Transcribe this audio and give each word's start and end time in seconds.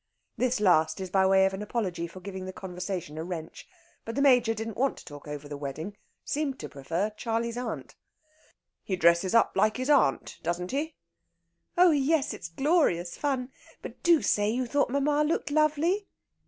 This 0.35 0.59
last 0.59 0.99
is 0.99 1.11
by 1.11 1.27
way 1.27 1.45
of 1.45 1.53
apology 1.53 2.07
for 2.07 2.21
giving 2.21 2.45
the 2.45 2.51
conversation 2.51 3.19
a 3.19 3.23
wrench. 3.23 3.67
But 4.03 4.15
the 4.15 4.21
Major 4.23 4.55
didn't 4.55 4.77
want 4.77 4.97
to 4.97 5.05
talk 5.05 5.27
over 5.27 5.47
the 5.47 5.55
wedding 5.57 5.95
seemed 6.25 6.57
to 6.57 6.67
prefer 6.69 7.11
"Charley's 7.11 7.55
Aunt." 7.55 7.93
"He 8.83 8.95
dresses 8.95 9.35
up 9.35 9.51
like 9.55 9.77
his 9.77 9.91
aunt, 9.91 10.39
doesn't 10.41 10.71
he?" 10.71 10.95
"Oh 11.77 11.91
yes 11.91 12.33
it's 12.33 12.49
glorious 12.49 13.15
fun! 13.15 13.51
But 13.83 14.01
do 14.01 14.23
say 14.23 14.49
you 14.49 14.65
thought 14.65 14.89
mamma 14.89 15.23
looked 15.23 15.51
lovely." 15.51 16.07